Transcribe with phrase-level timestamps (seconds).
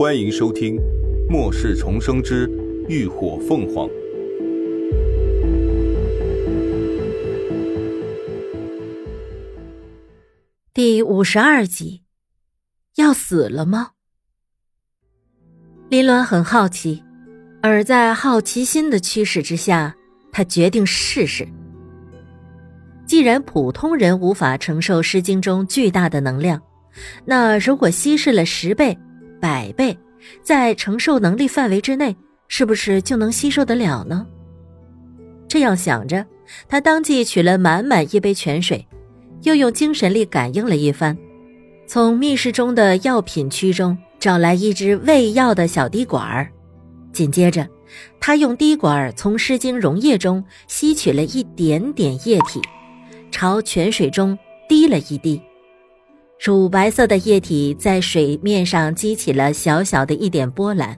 [0.00, 0.76] 欢迎收听
[1.28, 2.48] 《末世重生之
[2.88, 3.86] 浴火凤凰》
[10.72, 12.00] 第五十二集。
[12.96, 13.90] 要死了吗？
[15.90, 17.04] 林鸾很好奇，
[17.60, 19.94] 而在好奇心的驱使之下，
[20.32, 21.46] 他决定试试。
[23.04, 26.62] 既然普通人无法承受《诗经》中巨大的能量，
[27.26, 28.96] 那如果稀释了十倍、
[29.40, 29.96] 百倍，
[30.42, 32.14] 在承受能力范围之内，
[32.46, 34.26] 是不是就能吸收得了呢？
[35.48, 36.24] 这样想着，
[36.68, 38.86] 他当即取了满满一杯泉水，
[39.42, 41.16] 又用精神力感应了一番。
[41.86, 46.48] 从密室中的药品区中找来一支喂药的小滴管儿，
[47.12, 47.66] 紧接着，
[48.20, 52.60] 他用滴管儿从诗经溶液中吸取了一点点液体，
[53.32, 54.38] 朝泉水中
[54.68, 55.42] 滴了一滴。
[56.42, 60.96] 乳白色的液体在水面上激起了小小的一点波澜，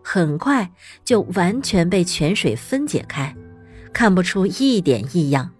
[0.00, 0.70] 很快
[1.04, 3.34] 就完全被泉水分解开，
[3.92, 5.50] 看不出一点异样。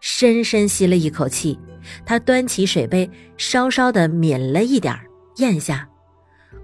[0.00, 1.58] 深深吸了一口气。
[2.04, 5.88] 他端起水杯，稍稍的抿了一点儿，咽下，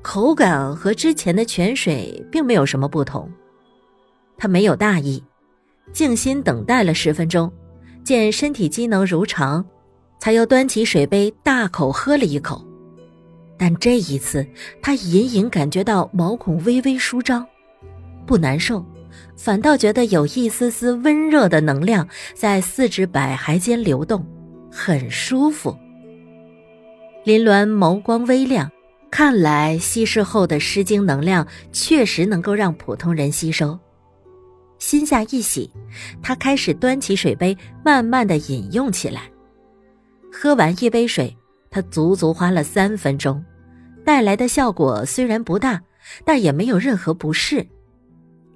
[0.00, 3.30] 口感和之前的泉水并没有什么不同。
[4.36, 5.22] 他没有大意，
[5.92, 7.52] 静心等待了十分钟，
[8.02, 9.64] 见身体机能如常，
[10.22, 12.64] 才又端起水杯大口喝了一口。
[13.58, 14.46] 但这一次，
[14.80, 17.44] 他隐隐感觉到毛孔微微舒张，
[18.24, 18.86] 不难受，
[19.36, 22.06] 反倒觉得有一丝丝温热的能量
[22.36, 24.24] 在四肢百骸间流动。
[24.70, 25.76] 很舒服。
[27.24, 28.70] 林鸾眸光微亮，
[29.10, 33.76] 看来稀释后的诗经能量确实能够让普通人吸收。
[34.78, 35.68] 心下一喜，
[36.22, 39.31] 他开始端起水杯，慢慢的饮用起来。
[40.32, 41.36] 喝完一杯水，
[41.70, 43.44] 他足足花了三分钟，
[44.04, 45.80] 带来的效果虽然不大，
[46.24, 47.66] 但也没有任何不适。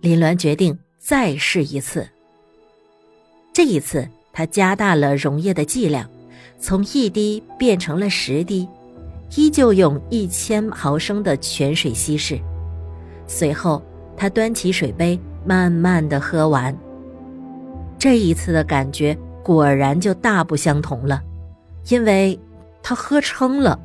[0.01, 2.09] 林鸾决定再试一次。
[3.53, 4.09] 这一次。
[4.39, 6.07] 他加大了溶液的剂量，
[6.59, 8.69] 从一滴变成了十滴，
[9.35, 12.39] 依旧用一千毫升的泉水稀释。
[13.27, 13.83] 随后，
[14.15, 16.77] 他端起水杯，慢慢的喝完。
[17.99, 21.23] 这一次的感觉果然就大不相同了，
[21.89, 22.39] 因为
[22.83, 23.79] 他喝撑了。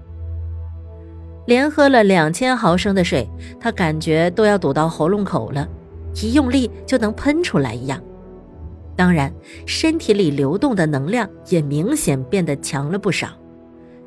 [1.47, 3.27] 连喝了两千毫升的水，
[3.59, 5.67] 他感觉都要堵到喉咙口了，
[6.21, 8.01] 一用力就能喷出来一样。
[8.95, 9.33] 当然，
[9.65, 13.29] 身体里流动的能量也明显变得强了不少，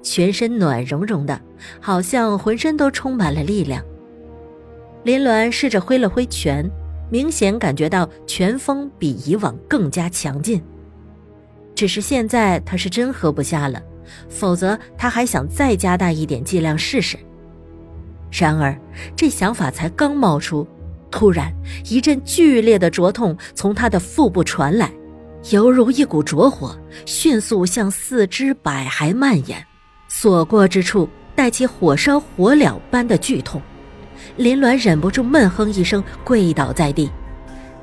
[0.02, 1.40] 全身暖融融的，
[1.80, 3.82] 好像浑身都充满了力量。
[5.02, 6.70] 林鸾试着挥了挥拳，
[7.10, 10.62] 明显感觉到拳风比以往更加强劲。
[11.74, 13.82] 只是现在他是真喝不下了，
[14.28, 17.18] 否则他还想再加大一点剂量试试。
[18.30, 18.76] 然而，
[19.16, 20.66] 这想法才刚冒出。
[21.10, 21.52] 突然，
[21.88, 24.90] 一阵剧烈的灼痛从他的腹部传来，
[25.50, 26.76] 犹如一股灼火，
[27.06, 29.64] 迅速向四肢百骸蔓延，
[30.08, 33.62] 所过之处带起火烧火燎般的剧痛。
[34.36, 37.08] 林鸾忍不住闷哼一声，跪倒在地。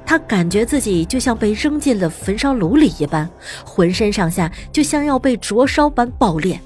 [0.05, 3.29] 他感觉自己就像被扔进了焚烧炉里一般，
[3.65, 6.59] 浑身上下就像要被灼烧般爆裂。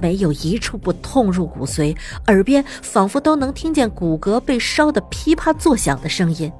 [0.00, 1.94] 没有一处不痛入骨髓，
[2.28, 6.50] 耳边仿佛都能听见骨骼被烧得噼啪作响的声音。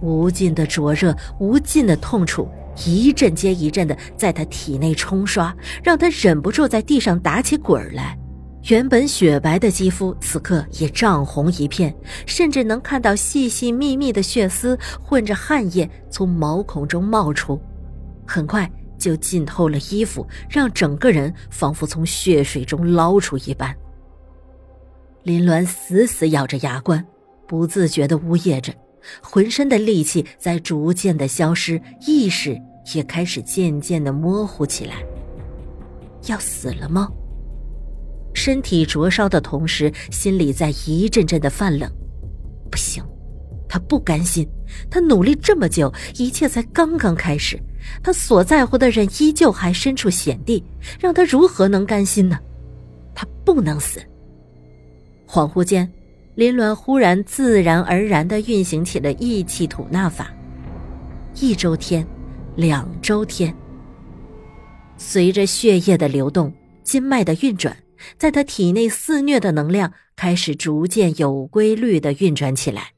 [0.00, 2.48] 无尽的灼热，无尽的痛楚，
[2.86, 8.16] 一阵接一阵的在他体内冲刷，让他忍不住在地上打起滚来。
[8.68, 11.94] 原本雪白的肌肤，此刻也涨红一片，
[12.26, 17.60] 甚至能看到细细密密的血丝混着汗液从毛孔中冒出。
[18.26, 18.70] 很快。
[18.98, 23.76] 就浸透了衣服，让整个人仿佛从血水中捞出一般。
[25.22, 27.06] 林鸾死死咬着牙关，
[27.46, 28.72] 不自觉地呜咽着，
[29.20, 32.58] 浑身的力气在逐渐的消失，意识
[32.94, 34.94] 也开始渐渐的模糊起来。
[36.26, 37.12] 要死了吗？
[38.46, 41.90] 身体灼烧的同时，心里在一阵阵的泛冷。
[42.70, 43.02] 不行，
[43.68, 44.48] 他不甘心，
[44.88, 47.60] 他努力这么久，一切才刚刚开始。
[48.04, 50.62] 他所在乎的人依旧还身处险地，
[51.00, 52.38] 让他如何能甘心呢？
[53.16, 53.98] 他不能死。
[55.26, 55.92] 恍惚间，
[56.36, 60.32] 林鸾忽然自然而然地运行起了意气吐纳法。
[61.40, 62.06] 一周天，
[62.54, 63.52] 两周天。
[64.96, 66.52] 随着血液的流动，
[66.84, 67.76] 经脉的运转，
[68.18, 72.92] 在他体内肆虐的能量开始逐渐有规律的运转起来。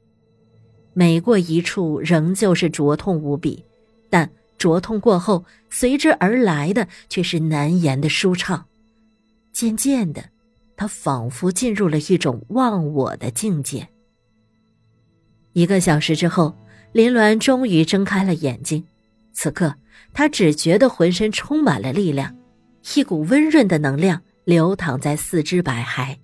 [0.93, 3.63] 每过一处，仍旧是灼痛无比，
[4.09, 4.29] 但。
[4.57, 8.65] 灼痛过后，随之而来的却是难言的舒畅。
[9.53, 10.21] 渐渐的，
[10.75, 13.87] 他仿佛进入了一种忘我的境界。
[15.53, 16.53] 一个小时之后，
[16.91, 18.83] 林鸾终于睁开了眼睛。
[19.31, 19.73] 此刻，
[20.13, 22.35] 他只觉得浑身充满了力量，
[22.97, 26.15] 一股温润的能量流淌在四肢百骸。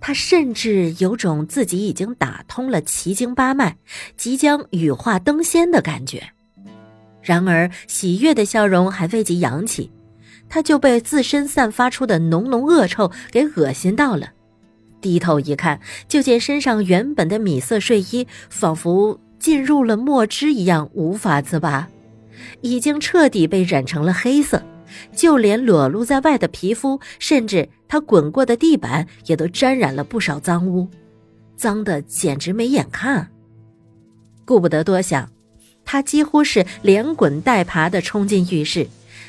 [0.00, 3.76] 他甚至有种自己已经打通了奇经八脉，
[4.16, 6.30] 即将羽化登仙的感觉。
[7.22, 9.90] 然而，喜悦的笑容还未及扬起，
[10.48, 14.30] 他就被自身散发出的浓浓恶臭给恶心到了。
[15.00, 21.88] 低头一看，就见身上原本的米色睡衣仿佛进入了墨汁一样无法自拔，
[22.62, 24.62] 已经彻底被染成了黑色。
[25.14, 30.88] 就连裸露在外的皮肤，甚至他滚过的地板，也都沾染了不少脏污，
[31.56, 33.30] 脏的简直没眼看。
[34.44, 35.30] 顾不得多想，
[35.84, 38.88] 他几乎是连滚带爬的冲进浴室，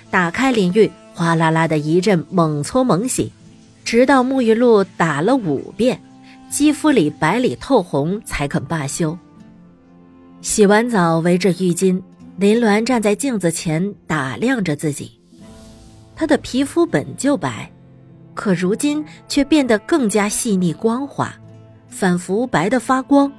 [0.10, 3.32] 打开淋浴，哗啦啦的一阵猛搓猛洗，
[3.86, 6.02] 直到沐浴露打了五遍，
[6.50, 9.18] 肌肤里白里透红，才肯罢休。
[10.42, 12.02] 洗完澡，围着浴巾，
[12.38, 15.21] 林鸾站在镜子前打量着自己。
[16.22, 17.68] 她的皮肤本就白，
[18.36, 21.34] 可如今却变得更加细腻光滑，
[21.88, 23.34] 仿佛白的发光，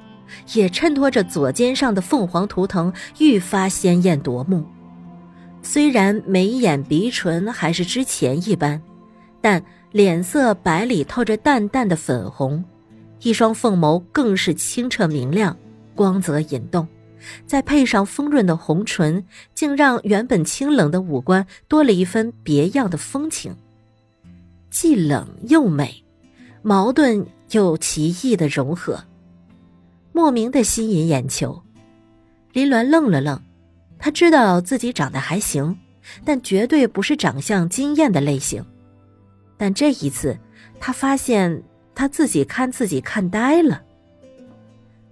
[0.53, 4.65] 也衬托着左肩上的凤凰图腾愈发鲜艳夺目。
[5.61, 8.81] 虽然眉眼鼻唇还是之前一般，
[9.39, 9.63] 但
[9.93, 12.61] 脸色白里透着淡淡的粉红，
[13.21, 15.55] 一双凤眸更是清澈明亮，
[15.95, 16.85] 光泽引动。
[17.45, 23.55] 再配上丰润的红唇，竟让原本清冷的五官多了一分别样的风情，
[24.69, 26.03] 既冷又美，
[26.61, 29.03] 矛盾又奇异的融合，
[30.11, 31.61] 莫名的吸引眼球。
[32.51, 33.41] 林鸾愣了愣，
[33.97, 35.77] 他知道自己长得还行，
[36.23, 38.63] 但绝对不是长相惊艳的类型。
[39.57, 40.37] 但这一次，
[40.79, 41.63] 他发现
[41.95, 43.81] 他自己看自己看呆了。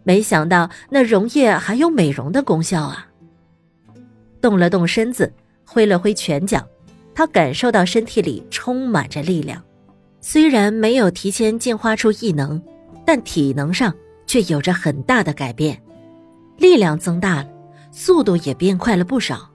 [0.03, 3.07] 没想到那溶液还有美容的功效啊！
[4.41, 5.31] 动了动身子，
[5.65, 6.67] 挥了挥拳脚，
[7.13, 9.61] 他感受到身体里充满着力量。
[10.19, 12.61] 虽然没有提前进化出异能，
[13.05, 13.93] 但体能上
[14.25, 15.81] 却有着很大的改变，
[16.57, 17.47] 力量增大了，
[17.91, 19.51] 速度也变快了不少。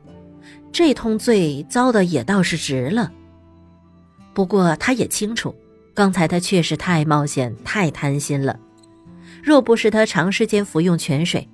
[0.72, 3.10] 这通罪遭的也倒是值了。
[4.34, 5.54] 不过他也清楚，
[5.94, 8.58] 刚才他确实太冒险、太贪心了。
[9.46, 11.48] 若不是他长时间服用泉水，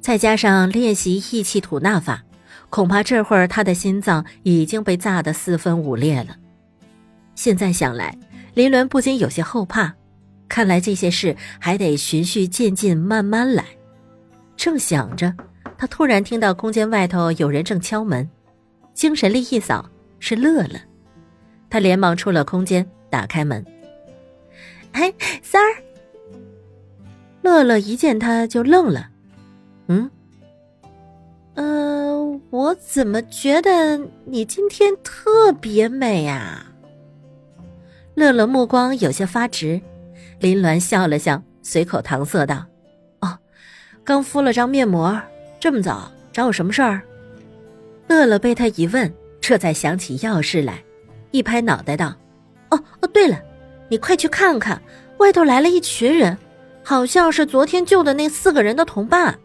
[0.00, 2.24] 再加上练习意气吐纳法，
[2.70, 6.36] 恐怕这会儿他的心脏已经被炸得四分五裂了。
[7.36, 8.18] 现在想来，
[8.54, 9.94] 林鸾不禁有些后怕。
[10.48, 13.64] 看来这些事还得循序渐进，慢慢来。
[14.56, 15.32] 正想着，
[15.78, 18.28] 他突然听到空间外头有人正敲门，
[18.92, 19.88] 精神力一扫，
[20.18, 20.80] 是乐乐。
[21.70, 23.64] 他连忙出了空间，打开门
[24.90, 25.14] ：“哎，
[25.44, 25.82] 三儿。”
[27.46, 29.08] 乐乐一见他就愣了，
[29.86, 30.10] 嗯，
[31.54, 36.66] 呃，我怎么觉得你今天特别美啊？
[38.16, 39.80] 乐乐目光有些发直，
[40.40, 42.66] 林鸾笑了笑，随口搪塞道
[43.22, 43.38] ：“哦，
[44.02, 45.16] 刚敷了张面膜，
[45.60, 47.00] 这么早找我什么事儿？”
[48.08, 50.82] 乐乐被他一问，这才想起要事来，
[51.30, 52.12] 一拍脑袋道
[52.70, 53.40] ：“哦哦，对了，
[53.88, 54.82] 你快去看看，
[55.18, 56.36] 外头来了一群人。”
[56.88, 59.36] 好像是昨天救的那四个人的同伴。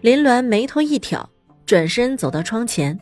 [0.00, 1.30] 林鸾眉头一挑，
[1.64, 2.98] 转身走到窗前，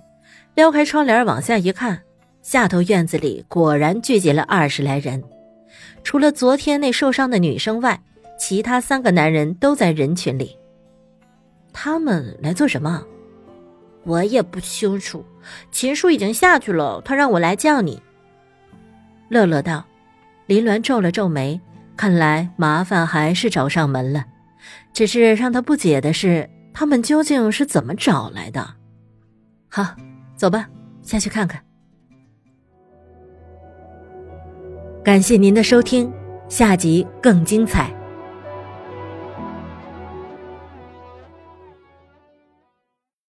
[0.55, 2.03] 撩开窗帘往下一看，
[2.43, 5.25] 下头院子里果然聚集了二十来人。
[6.05, 7.99] 除了昨天那受伤的女生外，
[8.39, 10.55] 其他三个男人都在人群里。
[11.73, 13.03] 他们来做什么？
[14.05, 15.25] 我也不清楚。
[15.73, 17.99] 秦叔已经下去了，他让我来叫你。
[19.31, 19.87] 乐乐道。
[20.45, 21.59] 林鸾皱了皱眉。
[22.01, 24.25] 看来麻烦还是找上门了，
[24.91, 28.67] 只是让他不解的是，他们究竟是怎么找来的？
[29.69, 29.85] 好，
[30.35, 30.67] 走吧，
[31.03, 31.63] 下去看看。
[35.05, 36.11] 感谢您的收听，
[36.49, 37.95] 下集更精彩。